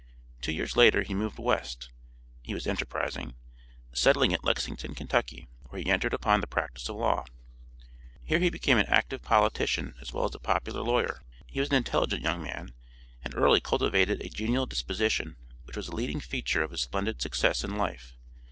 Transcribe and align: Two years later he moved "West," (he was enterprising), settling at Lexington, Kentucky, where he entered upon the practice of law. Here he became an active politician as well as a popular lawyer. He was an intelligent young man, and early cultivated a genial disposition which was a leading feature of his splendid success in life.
Two 0.41 0.51
years 0.51 0.75
later 0.75 1.03
he 1.03 1.13
moved 1.13 1.37
"West," 1.37 1.91
(he 2.41 2.55
was 2.55 2.65
enterprising), 2.65 3.35
settling 3.93 4.33
at 4.33 4.43
Lexington, 4.43 4.95
Kentucky, 4.95 5.47
where 5.69 5.79
he 5.79 5.91
entered 5.91 6.11
upon 6.15 6.41
the 6.41 6.47
practice 6.47 6.89
of 6.89 6.95
law. 6.95 7.23
Here 8.23 8.39
he 8.39 8.49
became 8.49 8.79
an 8.79 8.87
active 8.87 9.21
politician 9.21 9.93
as 10.01 10.11
well 10.11 10.25
as 10.25 10.33
a 10.33 10.39
popular 10.39 10.81
lawyer. 10.81 11.21
He 11.45 11.59
was 11.59 11.69
an 11.69 11.75
intelligent 11.75 12.23
young 12.23 12.41
man, 12.41 12.73
and 13.23 13.35
early 13.35 13.61
cultivated 13.61 14.21
a 14.25 14.29
genial 14.29 14.65
disposition 14.65 15.35
which 15.65 15.77
was 15.77 15.87
a 15.87 15.95
leading 15.95 16.19
feature 16.19 16.63
of 16.63 16.71
his 16.71 16.81
splendid 16.81 17.21
success 17.21 17.63
in 17.63 17.77
life. 17.77 18.15